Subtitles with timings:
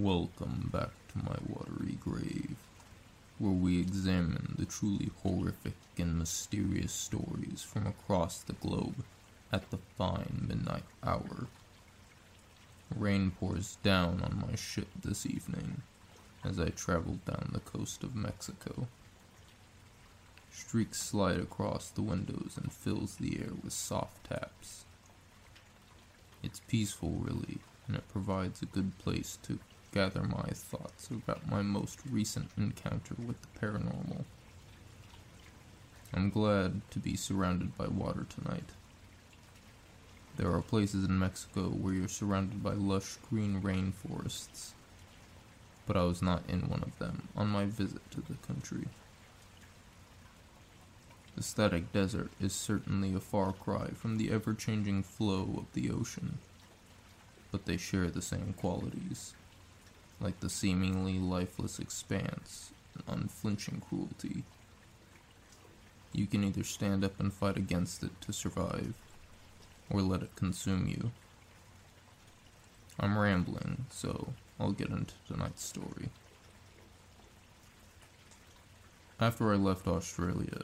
[0.00, 2.56] Welcome back to my watery grave,
[3.38, 9.04] where we examine the truly horrific and mysterious stories from across the globe
[9.52, 11.48] at the fine midnight hour.
[12.96, 15.82] Rain pours down on my ship this evening
[16.44, 18.88] as I travel down the coast of Mexico.
[20.50, 24.86] Streaks slide across the windows and fills the air with soft taps.
[26.42, 29.58] It's peaceful, really, and it provides a good place to
[29.92, 34.24] gather my thoughts about my most recent encounter with the paranormal.
[36.14, 38.70] I'm glad to be surrounded by water tonight.
[40.36, 44.72] There are places in Mexico where you're surrounded by lush green rainforests,
[45.86, 48.86] but I was not in one of them on my visit to the country.
[51.36, 55.90] The static desert is certainly a far cry from the ever changing flow of the
[55.90, 56.38] ocean,
[57.50, 59.34] but they share the same qualities
[60.20, 64.44] like the seemingly lifeless expanse and unflinching cruelty.
[66.12, 68.94] You can either stand up and fight against it to survive,
[69.88, 71.12] or let it consume you.
[72.98, 76.10] I'm rambling, so I'll get into tonight's story.
[79.18, 80.62] After I left Australia,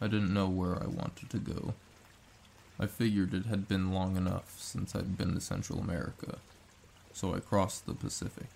[0.00, 1.74] I didn't know where I wanted to go.
[2.78, 6.38] I figured it had been long enough since I'd been to Central America,
[7.12, 8.46] so I crossed the Pacific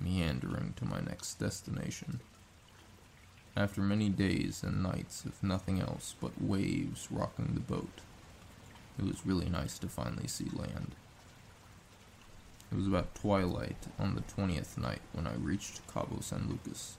[0.00, 2.20] meandering to my next destination.
[3.56, 8.00] After many days and nights of nothing else but waves rocking the boat,
[8.98, 10.94] it was really nice to finally see land.
[12.72, 16.96] It was about twilight on the 20th night when I reached Cabo San Lucas.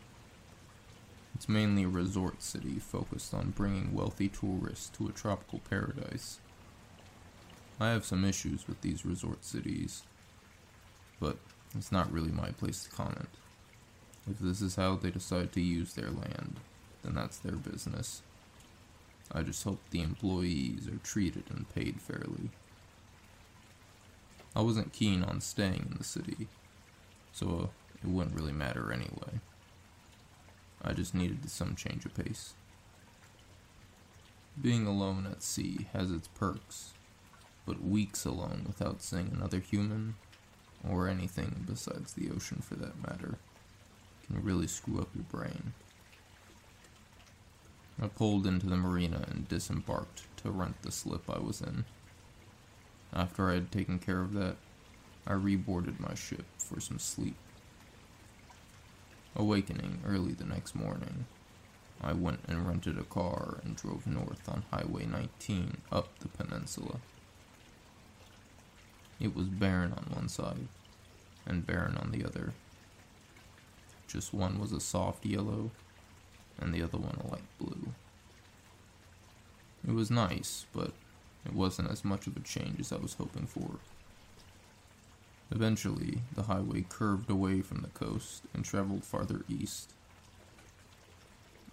[1.33, 6.39] It's mainly a resort city focused on bringing wealthy tourists to a tropical paradise.
[7.79, 10.03] I have some issues with these resort cities,
[11.19, 11.37] but
[11.75, 13.29] it's not really my place to comment.
[14.29, 16.59] If this is how they decide to use their land,
[17.03, 18.21] then that's their business.
[19.31, 22.49] I just hope the employees are treated and paid fairly.
[24.55, 26.47] I wasn't keen on staying in the city,
[27.31, 27.67] so uh,
[28.03, 29.39] it wouldn't really matter anyway.
[30.83, 32.53] I just needed some change of pace.
[34.61, 36.93] Being alone at sea has its perks,
[37.65, 40.15] but weeks alone without seeing another human
[40.89, 43.37] or anything besides the ocean for that matter,
[44.27, 45.73] can really screw up your brain.
[48.01, 51.85] I pulled into the marina and disembarked to rent the slip I was in.
[53.13, 54.55] After I had taken care of that,
[55.27, 57.35] I reboarded my ship for some sleep.
[59.35, 61.25] Awakening early the next morning,
[62.01, 66.99] I went and rented a car and drove north on Highway 19 up the peninsula.
[69.21, 70.67] It was barren on one side
[71.45, 72.53] and barren on the other.
[74.07, 75.69] Just one was a soft yellow
[76.59, 77.93] and the other one a light blue.
[79.87, 80.93] It was nice, but
[81.45, 83.79] it wasn't as much of a change as I was hoping for.
[85.51, 89.91] Eventually, the highway curved away from the coast and traveled farther east.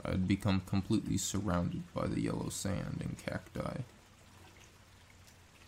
[0.04, 3.82] I had become completely surrounded by the yellow sand and cacti.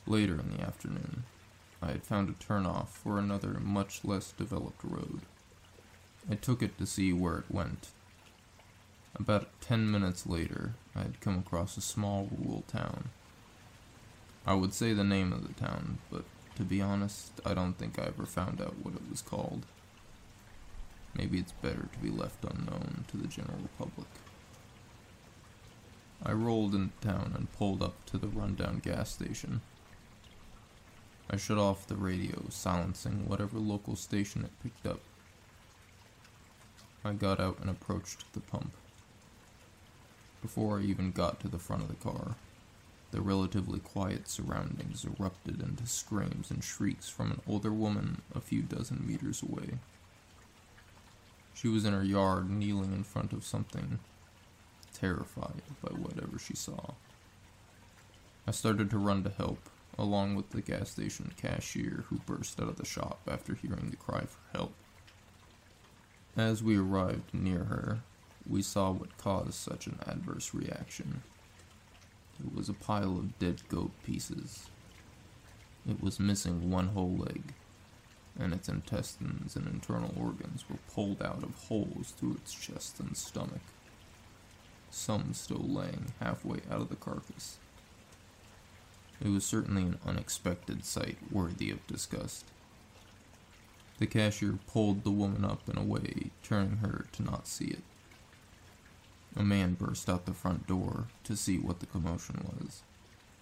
[0.06, 1.24] Later in the afternoon,
[1.82, 5.20] I had found a turnoff for another much less developed road.
[6.30, 7.88] I took it to see where it went.
[9.14, 13.10] About ten minutes later, I had come across a small rural town.
[14.46, 16.24] I would say the name of the town, but
[16.56, 19.64] to be honest, I don't think I ever found out what it was called.
[21.16, 24.08] Maybe it's better to be left unknown to the general public.
[26.22, 29.62] I rolled into town and pulled up to the rundown gas station.
[31.32, 34.98] I shut off the radio, silencing whatever local station it picked up.
[37.04, 38.72] I got out and approached the pump.
[40.42, 42.34] Before I even got to the front of the car,
[43.12, 48.62] the relatively quiet surroundings erupted into screams and shrieks from an older woman a few
[48.62, 49.78] dozen meters away.
[51.54, 54.00] She was in her yard, kneeling in front of something,
[54.94, 56.94] terrified by whatever she saw.
[58.48, 59.68] I started to run to help,
[60.00, 63.96] along with the gas station cashier who burst out of the shop after hearing the
[63.96, 64.72] cry for help.
[66.36, 68.00] As we arrived near her,
[68.48, 71.22] we saw what caused such an adverse reaction.
[72.42, 74.68] It was a pile of dead goat pieces.
[75.88, 77.52] It was missing one whole leg,
[78.38, 83.14] and its intestines and internal organs were pulled out of holes through its chest and
[83.16, 83.60] stomach,
[84.90, 87.58] some still laying halfway out of the carcass.
[89.22, 92.46] It was certainly an unexpected sight worthy of disgust.
[93.98, 97.82] The cashier pulled the woman up and away, turning her to not see it.
[99.36, 102.82] A man burst out the front door to see what the commotion was,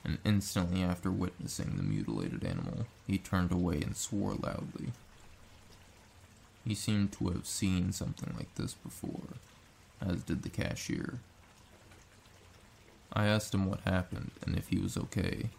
[0.05, 4.89] and instantly after witnessing the mutilated animal, he turned away and swore loudly.
[6.65, 9.39] He seemed to have seen something like this before,
[10.01, 11.21] as did the cashier.
[13.13, 15.51] I asked him what happened and if he was okay.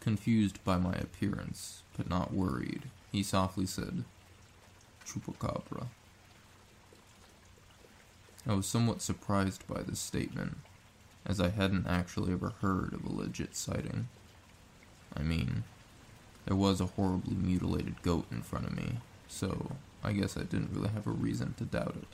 [0.00, 4.04] Confused by my appearance, but not worried, he softly said,
[5.06, 5.88] Chupacabra.
[8.46, 10.56] I was somewhat surprised by this statement,
[11.26, 14.08] as I hadn't actually ever heard of a legit sighting.
[15.14, 15.64] I mean,
[16.46, 18.98] there was a horribly mutilated goat in front of me,
[19.28, 19.72] so
[20.02, 22.08] I guess I didn't really have a reason to doubt it.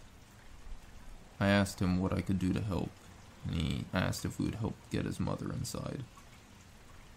[1.39, 2.91] I asked him what I could do to help,
[3.47, 6.03] and he asked if we would help get his mother inside.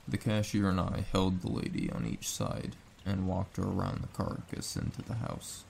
[0.10, 2.76] The cashier and I held the lady on each side
[3.06, 5.66] and walked her around the carcass into the house.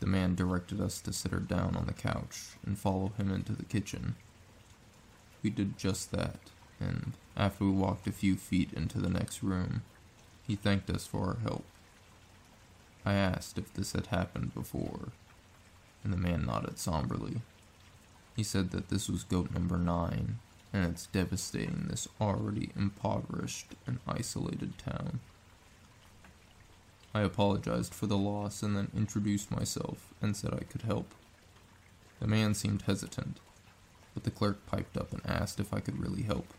[0.00, 3.52] The man directed us to sit her down on the couch and follow him into
[3.52, 4.16] the kitchen.
[5.40, 6.40] We did just that,
[6.80, 9.82] and after we walked a few feet into the next room,
[10.44, 11.64] he thanked us for our help.
[13.04, 15.12] I asked if this had happened before,
[16.02, 17.40] and the man nodded somberly.
[18.34, 20.40] He said that this was goat number nine,
[20.72, 25.20] and it's devastating this already impoverished and isolated town.
[27.14, 31.14] I apologized for the loss and then introduced myself and said I could help.
[32.20, 33.40] The man seemed hesitant,
[34.14, 36.52] but the clerk piped up and asked if I could really help.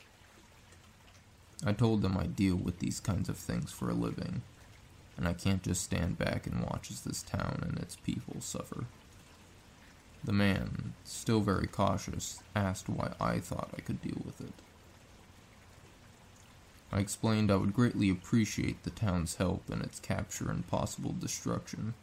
[1.66, 4.42] I told them I deal with these kinds of things for a living,
[5.16, 8.86] and I can't just stand back and watch as this town and its people suffer.
[10.28, 14.52] The man, still very cautious, asked why I thought I could deal with it.
[16.92, 21.94] I explained I would greatly appreciate the town's help in its capture and possible destruction,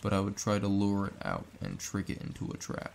[0.00, 2.94] but I would try to lure it out and trick it into a trap.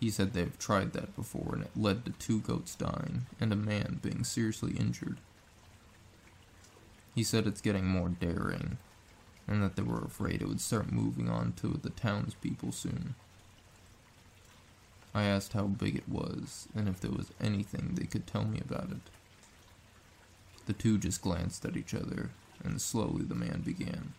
[0.00, 3.52] He said they have tried that before and it led to two goats dying and
[3.52, 5.18] a man being seriously injured.
[7.14, 8.78] He said it's getting more daring,
[9.46, 13.14] and that they were afraid it would start moving on to the townspeople soon.
[15.14, 18.60] I asked how big it was and if there was anything they could tell me
[18.60, 19.10] about it.
[20.66, 22.30] The two just glanced at each other,
[22.62, 24.14] and slowly the man began.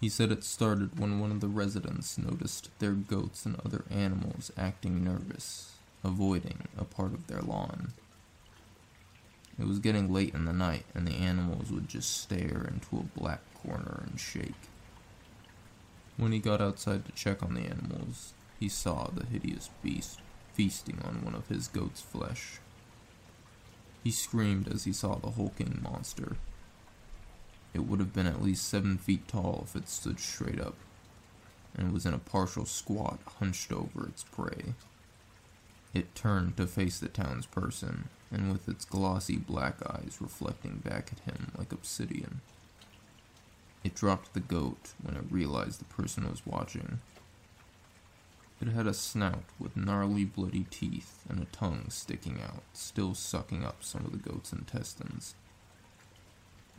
[0.00, 4.50] He said it started when one of the residents noticed their goats and other animals
[4.56, 7.92] acting nervous, avoiding a part of their lawn.
[9.60, 13.18] It was getting late in the night, and the animals would just stare into a
[13.18, 14.54] black corner and shake.
[16.16, 20.20] When he got outside to check on the animals, he saw the hideous beast
[20.54, 22.58] feasting on one of his goat's flesh.
[24.02, 26.36] He screamed as he saw the hulking monster.
[27.74, 30.74] It would have been at least seven feet tall if it stood straight up,
[31.76, 34.74] and was in a partial squat hunched over its prey.
[35.92, 41.32] It turned to face the townsperson, and with its glossy black eyes reflecting back at
[41.32, 42.40] him like obsidian.
[43.82, 47.00] It dropped the goat when it realized the person was watching
[48.60, 53.64] it had a snout with gnarly bloody teeth and a tongue sticking out, still sucking
[53.64, 55.34] up some of the goat's intestines.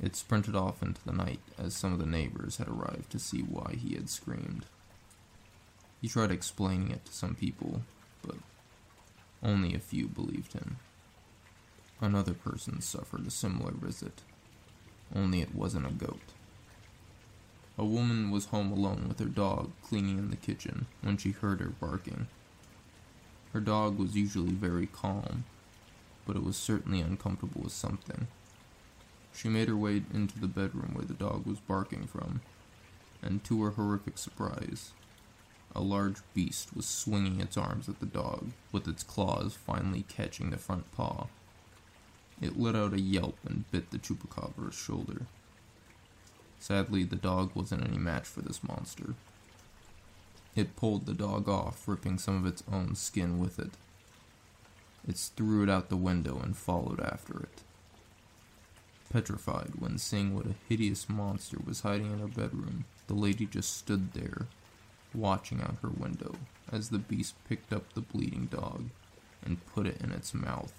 [0.02, 3.42] It sprinted off into the night as some of the neighbors had arrived to see
[3.42, 4.66] why he had screamed.
[6.02, 7.82] He tried explaining it to some people,
[8.22, 8.36] but
[9.44, 10.78] only a few believed him.
[12.00, 14.22] Another person suffered a similar visit,
[15.16, 16.34] only it wasn't a goat.
[17.78, 21.60] A woman was home alone with her dog cleaning in the kitchen when she heard
[21.60, 22.28] her barking.
[23.54, 25.46] Her dog was usually very calm,
[26.26, 28.28] but it was certainly uncomfortable with something.
[29.34, 32.42] She made her way into the bedroom where the dog was barking from,
[33.22, 34.92] and to her horrific surprise,
[35.76, 40.50] a large beast was swinging its arms at the dog, with its claws finally catching
[40.50, 41.28] the front paw.
[42.42, 45.28] It let out a yelp and bit the chupacabra's shoulder.
[46.60, 49.16] Sadly, the dog wasn't any match for this monster.
[50.56, 53.72] It pulled the dog off, ripping some of its own skin with it.
[55.08, 57.62] It threw it out the window and followed after it.
[59.12, 63.76] Petrified when seeing what a hideous monster was hiding in her bedroom, the lady just
[63.78, 64.48] stood there,
[65.14, 66.36] watching out her window
[66.72, 68.90] as the beast picked up the bleeding dog
[69.44, 70.74] and put it in its mouth.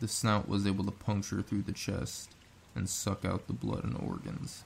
[0.00, 2.30] The snout was able to puncture through the chest,
[2.74, 4.62] and suck out the blood and organs.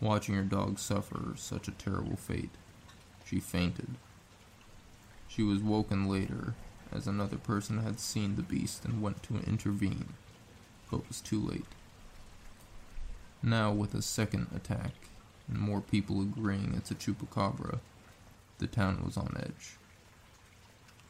[0.00, 2.50] Watching her dog suffer such a terrible fate,
[3.24, 3.96] she fainted.
[5.26, 6.54] She was woken later
[6.92, 10.14] as another person had seen the beast and went to intervene,
[10.90, 11.66] but was too late.
[13.42, 14.92] Now, with a second attack,
[15.48, 17.80] and more people agreeing it's a chupacabra,
[18.58, 19.76] the town was on edge.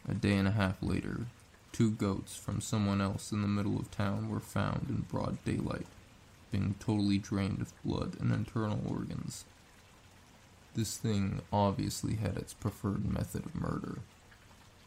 [0.08, 1.26] A day and a half later,
[1.72, 5.86] two goats from someone else in the middle of town were found in broad daylight,
[6.50, 9.44] being totally drained of blood and internal organs.
[10.74, 13.98] This thing obviously had its preferred method of murder,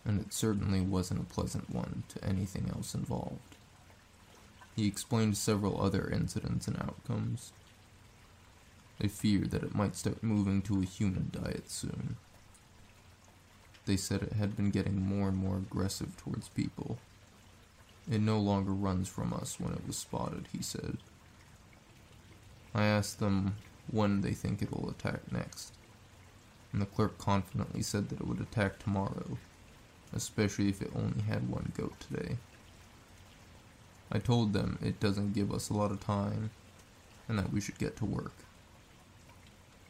[0.06, 3.56] and it certainly wasn't a pleasant one to anything else involved.
[4.75, 7.51] He explained several other incidents and outcomes.
[9.00, 12.18] They fear that it might start moving to a human diet soon.
[13.86, 16.98] They said it had been getting more and more aggressive towards people.
[18.10, 20.98] It no longer runs from us when it was spotted, he said.
[22.75, 23.56] I asked them
[23.89, 25.74] when they think it will attack next
[26.72, 29.38] and the clerk confidently said that it would attack tomorrow,
[30.13, 32.38] especially if it only had one goat today.
[34.12, 36.51] I told them it doesn't give us a lot of time
[37.27, 38.34] and that we should get to work.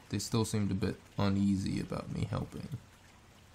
[0.10, 2.68] They still seemed a bit uneasy about me helping,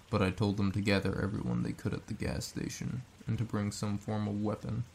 [0.09, 3.43] but I told them to gather everyone they could at the gas station and to
[3.43, 4.85] bring some form of weapon.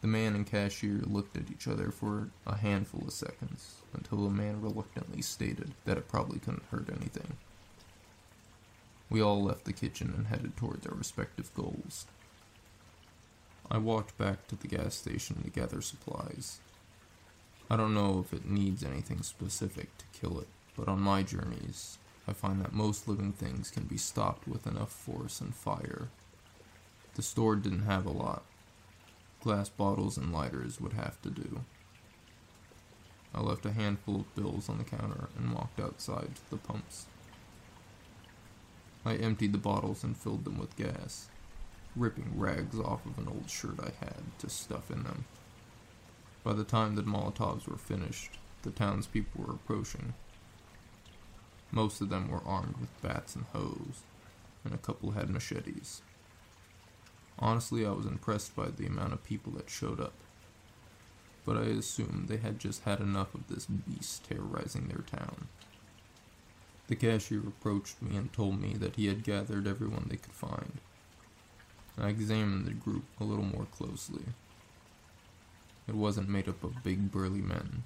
[0.00, 4.30] The man and cashier looked at each other for a handful of seconds until the
[4.30, 7.36] man reluctantly stated that it probably couldn't hurt anything.
[9.10, 12.06] We all left the kitchen and headed toward our respective goals.
[13.70, 16.60] I walked back to the gas station to gather supplies.
[17.70, 21.98] I don't know if it needs anything specific to kill it, but on my journeys,
[22.26, 26.08] I find that most living things can be stopped with enough force and fire.
[27.14, 28.42] The store didn't have a lot,
[29.40, 31.60] Glass bottles and lighters would have to do.
[33.32, 37.06] I left a handful of bills on the counter and walked outside to the pumps.
[39.04, 41.28] I emptied the bottles and filled them with gas,
[41.94, 45.24] ripping rags off of an old shirt I had to stuff in them.
[46.48, 50.14] By the time the Molotovs were finished, the townspeople were approaching.
[51.70, 54.00] Most of them were armed with bats and hoes,
[54.64, 56.00] and a couple had machetes.
[57.38, 60.14] Honestly, I was impressed by the amount of people that showed up.
[61.44, 65.48] But I assumed they had just had enough of this beast terrorizing their town.
[66.86, 70.80] The cashier approached me and told me that he had gathered everyone they could find.
[71.98, 74.24] I examined the group a little more closely.
[75.88, 77.84] It wasn't made up of big burly men.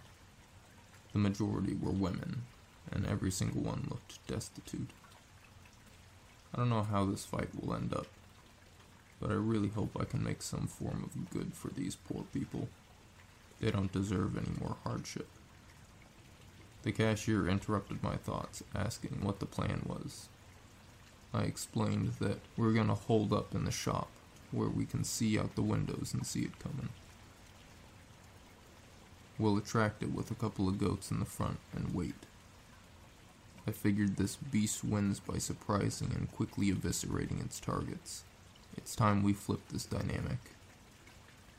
[1.12, 2.42] The majority were women,
[2.90, 4.90] and every single one looked destitute.
[6.54, 8.06] I don't know how this fight will end up
[9.22, 12.66] but I really hope I can make some form of good for these poor people.
[13.60, 15.28] They don't deserve any more hardship.
[16.82, 20.28] The cashier interrupted my thoughts, asking what the plan was.
[21.32, 24.08] I explained that we're gonna hold up in the shop,
[24.50, 26.88] where we can see out the windows and see it coming.
[29.42, 32.14] We'll attract it with a couple of goats in the front and wait.
[33.66, 38.22] I figured this beast wins by surprising and quickly eviscerating its targets.
[38.76, 40.38] It's time we flipped this dynamic.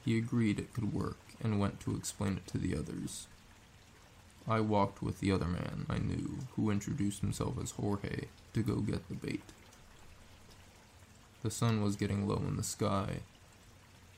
[0.05, 3.27] He agreed it could work and went to explain it to the others.
[4.47, 8.75] I walked with the other man I knew, who introduced himself as Jorge, to go
[8.75, 9.43] get the bait.
[11.43, 13.23] The sun was getting low in the sky,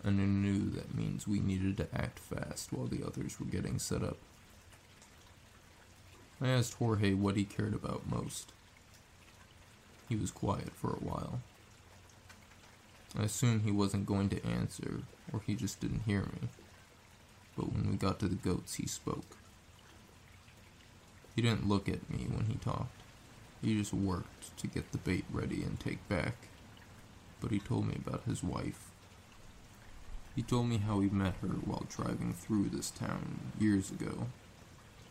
[0.05, 3.79] and I knew that means we needed to act fast while the others were getting
[3.79, 4.17] set up.
[6.39, 8.53] I asked Jorge what he cared about most.
[10.07, 11.39] He was quiet for a while.
[13.17, 15.01] I assumed he wasn't going to answer,
[15.33, 16.49] or he just didn't hear me.
[17.57, 19.37] But when we got to the goats, he spoke.
[21.35, 23.01] He didn't look at me when he talked.
[23.61, 26.35] He just worked to get the bait ready and take back.
[27.41, 28.91] But he told me about his wife.
[30.35, 34.27] He told me how he met her while driving through this town years ago.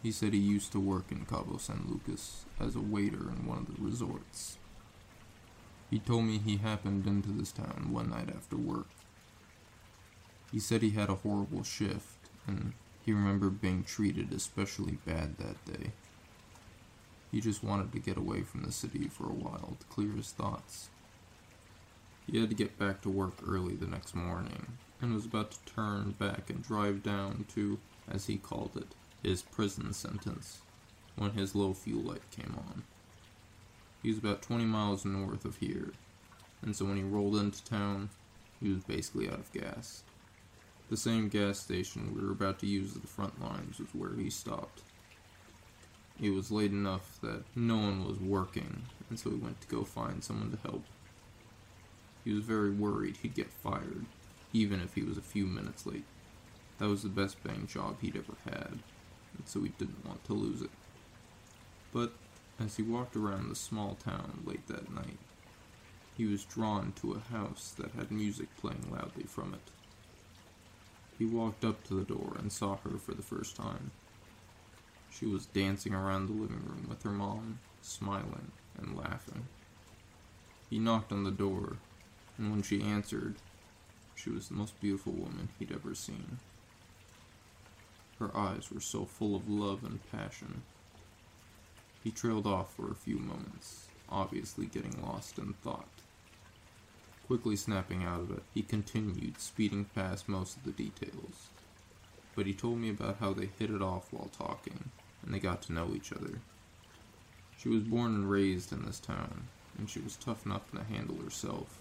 [0.03, 3.59] He said he used to work in Cabo San Lucas as a waiter in one
[3.59, 4.59] of the resorts.
[5.91, 8.89] He told me he happened into this town one night after work.
[10.53, 15.65] He said he had a horrible shift, and he remembered being treated especially bad that
[15.65, 15.93] day.
[17.33, 20.33] He just wanted to get away from the city for a while to clear his
[20.33, 20.91] thoughts.
[22.27, 25.75] He had to get back to work early the next morning, and was about to
[25.75, 27.79] turn back and drive down to,
[28.11, 28.89] as he called it,
[29.23, 30.63] his prison sentence,
[31.17, 32.83] when his low fuel light came on.
[34.03, 35.93] He was about 20 miles north of here,
[36.63, 38.09] and so when he rolled into town,
[38.61, 40.05] he was basically out of gas.
[40.89, 44.15] The same gas station we were about to use at the front lines was where
[44.15, 44.81] he stopped.
[46.19, 49.85] It was late enough that no one was working, and so he went to go
[49.85, 50.85] find someone to help.
[52.25, 54.07] He was very worried he'd get fired,
[54.55, 56.05] even if he was a few minutes late.
[56.79, 58.79] That was the best bang job he'd ever had,
[59.37, 60.71] and so he didn't want to lose it.
[61.93, 62.13] But
[62.59, 65.19] as he walked around the small town late that night,
[66.17, 69.71] he was drawn to a house that had music playing loudly from it.
[71.19, 73.91] He walked up to the door and saw her for the first time.
[75.11, 79.47] She was dancing around the living room with her mom, smiling and laughing.
[80.71, 81.77] He knocked on the door,
[82.37, 83.37] and when she answered,
[84.15, 86.39] she was the most beautiful woman he'd ever seen.
[88.19, 90.63] Her eyes were so full of love and passion.
[92.03, 95.89] He trailed off for a few moments, obviously getting lost in thought.
[97.27, 101.49] Quickly snapping out of it, he continued, speeding past most of the details.
[102.37, 104.91] But he told me about how they hit it off while talking,
[105.25, 106.41] and they got to know each other.
[107.57, 111.17] She was born and raised in this town, and she was tough enough to handle
[111.17, 111.79] herself.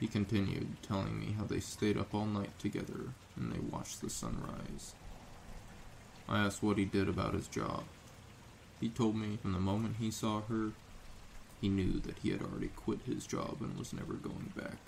[0.00, 4.10] He continued, telling me how they stayed up all night together and they watched the
[4.10, 4.94] sunrise.
[6.28, 7.84] I asked what he did about his job.
[8.80, 10.72] He told me from the moment he saw her,
[11.60, 14.78] he knew that he had already quit his job and was never going back.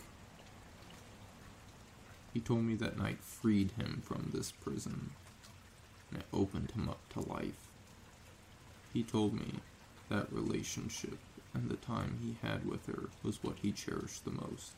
[2.33, 5.11] He told me that night freed him from this prison,
[6.11, 7.67] and it opened him up to life.
[8.93, 9.55] He told me
[10.09, 11.19] that relationship
[11.53, 14.75] and the time he had with her was what he cherished the most.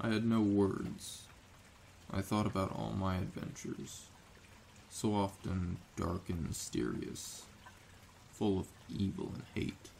[0.00, 1.22] I had no words.
[2.12, 4.06] I thought about all my adventures,
[4.90, 7.46] so often dark and mysterious,
[8.30, 9.90] full of evil and hate.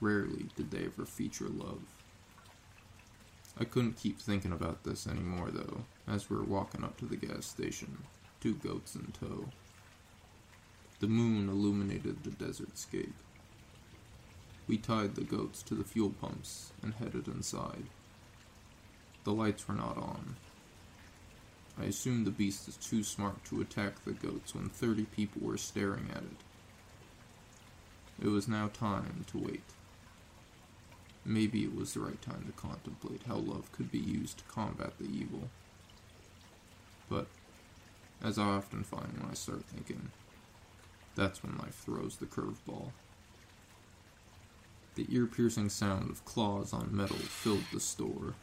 [0.00, 1.82] Rarely did they ever feature love.
[3.58, 7.16] I couldn't keep thinking about this anymore, though, as we were walking up to the
[7.16, 8.04] gas station,
[8.40, 9.46] two goats in tow.
[11.00, 13.14] The moon illuminated the desert scape.
[14.68, 17.84] We tied the goats to the fuel pumps and headed inside.
[19.24, 20.36] The lights were not on.
[21.80, 25.56] I assumed the beast is too smart to attack the goats when thirty people were
[25.56, 26.36] staring at it.
[28.22, 29.64] It was now time to wait.
[31.24, 34.92] Maybe it was the right time to contemplate how love could be used to combat
[34.98, 35.48] the evil.
[37.08, 37.26] But,
[38.22, 40.10] as I often find when I start thinking,
[41.16, 42.92] that's when life throws the curveball.
[44.96, 48.34] The ear piercing sound of claws on metal filled the store.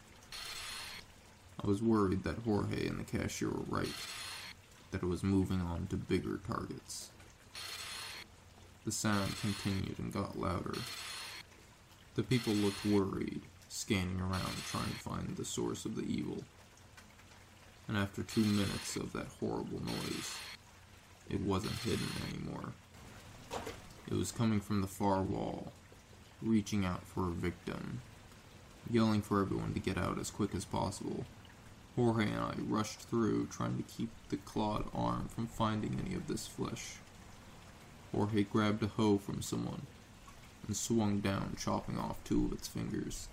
[1.64, 3.94] I was worried that Jorge and the cashier were right,
[4.92, 7.12] that it was moving on to bigger targets.
[8.84, 10.76] The sound continued and got louder.
[12.16, 16.44] The people looked worried, scanning around trying to find the source of the evil.
[17.88, 20.36] And after two minutes of that horrible noise,
[21.30, 22.74] it wasn't hidden anymore.
[24.08, 25.72] It was coming from the far wall,
[26.42, 28.02] reaching out for a victim,
[28.90, 31.26] yelling for everyone to get out as quick as possible.
[31.96, 36.28] Jorge and I rushed through, trying to keep the clawed arm from finding any of
[36.28, 36.96] this flesh.
[38.12, 39.82] Jorge grabbed a hoe from someone
[40.68, 43.28] and swung down, chopping off two of its fingers.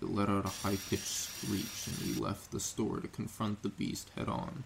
[0.00, 3.68] It let out a high pitched screech, and we left the store to confront the
[3.68, 4.64] beast head on.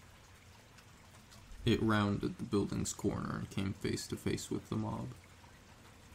[1.64, 5.09] It rounded the building's corner and came face to face with the mob,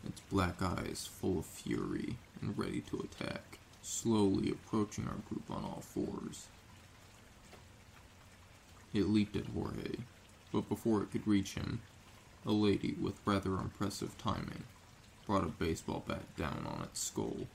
[0.05, 5.63] its black eyes full of fury and ready to attack, slowly approaching our group on
[5.63, 6.47] all fours.
[8.93, 9.95] It leaped at Jorge,
[10.51, 11.81] but before it could reach him,
[12.45, 14.63] a lady with rather impressive timing
[15.25, 17.47] brought a baseball bat down on its skull.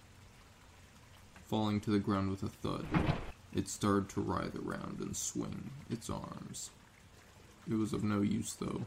[1.46, 2.86] Falling to the ground with a thud,
[3.54, 6.70] it started to writhe around and swing its arms,
[7.70, 8.86] it was of no use, though.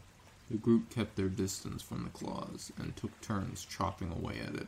[0.51, 4.67] The group kept their distance from the claws and took turns chopping away at it.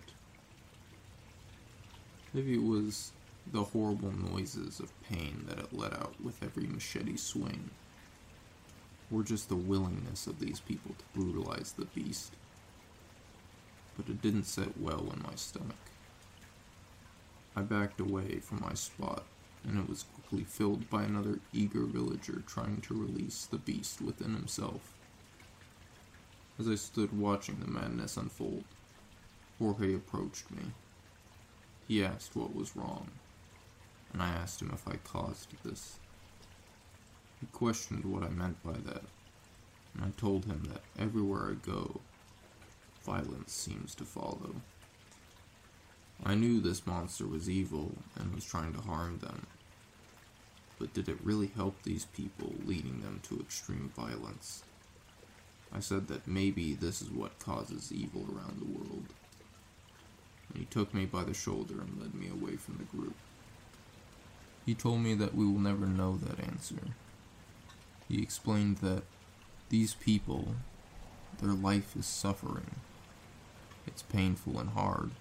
[2.33, 3.11] Maybe it was
[3.51, 7.69] the horrible noises of pain that it let out with every machete swing,
[9.11, 12.33] or just the willingness of these people to brutalize the beast.
[13.95, 15.75] But it didn't sit well in my stomach.
[17.55, 19.23] I backed away from my spot
[19.63, 24.33] and it was quickly filled by another eager villager trying to release the beast within
[24.33, 24.93] himself.
[26.59, 28.63] As I stood watching the madness unfold,
[29.59, 30.63] Jorge approached me.
[31.87, 33.07] He asked what was wrong,
[34.11, 35.99] and I asked him if I caused this.
[37.39, 39.03] He questioned what I meant by that,
[39.93, 42.01] and I told him that everywhere I go,
[43.03, 44.55] violence seems to follow.
[46.25, 49.45] I knew this monster was evil and was trying to harm them,
[50.79, 54.63] but did it really help these people, leading them to extreme violence?
[55.71, 59.05] I said that maybe this is what causes evil around the world.
[60.55, 63.15] He took me by the shoulder and led me away from the group.
[64.65, 66.75] He told me that we will never know that answer.
[68.09, 69.03] He explained that
[69.69, 70.55] these people,
[71.41, 72.75] their life is suffering.
[73.85, 75.11] It's painful and hard.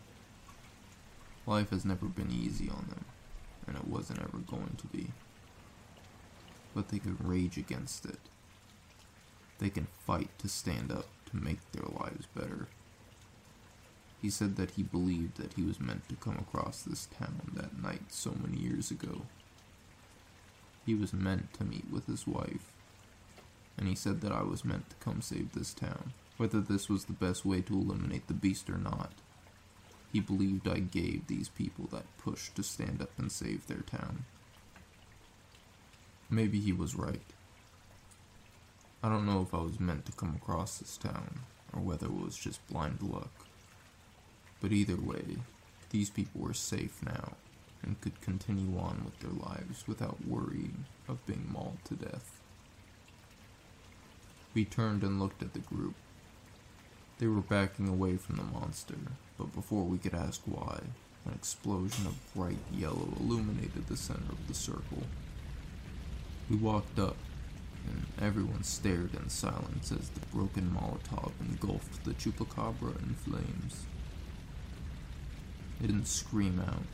[1.46, 3.04] Life has never been easy on them,
[3.66, 5.08] and it wasn't ever going to be.
[6.74, 8.18] But they can rage against it.
[9.58, 12.66] They can fight to stand up to make their lives better.
[14.20, 17.80] He said that he believed that he was meant to come across this town that
[17.80, 19.22] night so many years ago.
[20.84, 22.72] He was meant to meet with his wife,
[23.76, 26.12] and he said that I was meant to come save this town.
[26.36, 29.12] Whether this was the best way to eliminate the beast or not,
[30.12, 34.24] he believed I gave these people that push to stand up and save their town.
[36.30, 37.22] Maybe he was right.
[39.02, 41.40] I don't know if I was meant to come across this town,
[41.72, 43.45] or whether it was just blind luck.
[44.60, 45.36] But either way,
[45.90, 47.32] these people were safe now,
[47.82, 52.40] and could continue on with their lives without worrying of being mauled to death.
[54.54, 55.94] We turned and looked at the group.
[57.18, 58.96] They were backing away from the monster,
[59.38, 60.80] but before we could ask why,
[61.24, 65.02] an explosion of bright yellow illuminated the center of the circle.
[66.48, 67.16] We walked up,
[67.86, 73.86] and everyone stared in silence as the broken Molotov engulfed the chupacabra in flames.
[75.82, 76.84] It didn't scream out.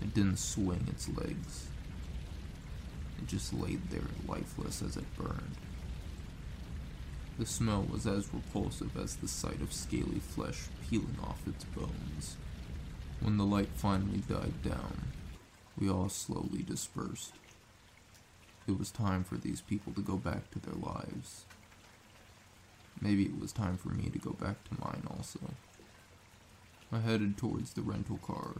[0.00, 1.68] It didn't swing its legs.
[3.18, 5.56] It just laid there lifeless as it burned.
[7.38, 12.36] The smell was as repulsive as the sight of scaly flesh peeling off its bones.
[13.20, 15.12] When the light finally died down,
[15.78, 17.34] we all slowly dispersed.
[18.66, 21.44] It was time for these people to go back to their lives.
[23.00, 25.40] Maybe it was time for me to go back to mine also.
[26.94, 28.56] I headed towards the rental car,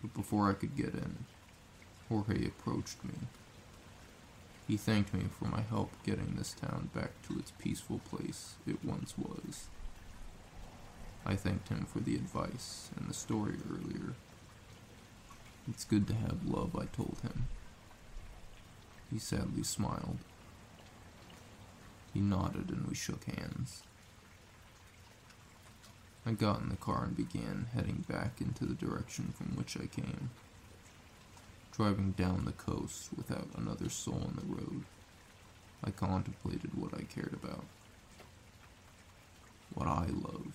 [0.00, 1.24] but before I could get in,
[2.08, 3.14] Jorge approached me.
[4.68, 8.84] He thanked me for my help getting this town back to its peaceful place it
[8.84, 9.66] once was.
[11.26, 14.14] I thanked him for the advice and the story earlier.
[15.68, 17.48] It's good to have love, I told him.
[19.10, 20.18] He sadly smiled.
[22.14, 23.82] He nodded and we shook hands.
[26.24, 29.86] I got in the car and began heading back into the direction from which I
[29.86, 30.30] came.
[31.72, 34.84] Driving down the coast without another soul on the road,
[35.82, 37.64] I contemplated what I cared about.
[39.74, 40.52] What I love.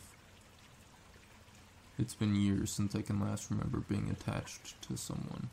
[1.99, 5.49] It's been years since I can last remember being attached to someone.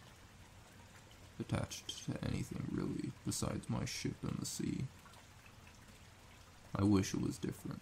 [1.41, 4.85] Attached to anything, really, besides my ship and the sea.
[6.77, 7.81] I wish it was different.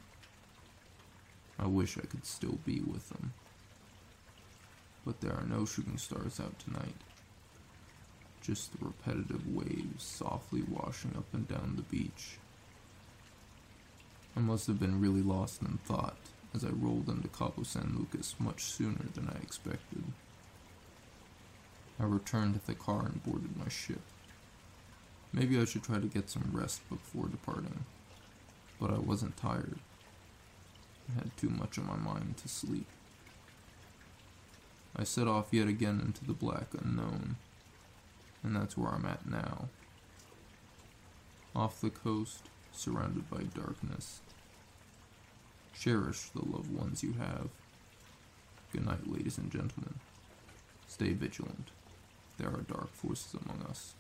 [1.59, 3.33] I wish I could still be with them.
[5.05, 6.95] But there are no shooting stars out tonight.
[8.41, 12.38] Just the repetitive waves softly washing up and down the beach.
[14.37, 16.17] I must have been really lost in thought
[16.55, 20.05] as I rolled into Cabo San Lucas much sooner than I expected.
[22.01, 24.01] I returned to the car and boarded my ship.
[25.33, 27.85] Maybe I should try to get some rest before departing,
[28.81, 29.79] but I wasn't tired.
[31.11, 32.87] I had too much on my mind to sleep.
[34.95, 37.37] I set off yet again into the black unknown,
[38.43, 39.69] and that's where I'm at now.
[41.55, 44.21] Off the coast, surrounded by darkness.
[45.79, 47.49] Cherish the loved ones you have.
[48.73, 49.95] Good night, ladies and gentlemen.
[50.87, 51.69] Stay vigilant.
[52.38, 53.95] There are dark forces among us.